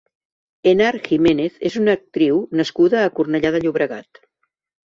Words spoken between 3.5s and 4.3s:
de Llobregat.